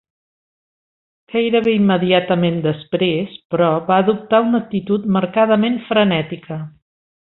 [1.33, 6.65] Gairebé immediatament després, però, va adoptar una actitud marcadament frenètica.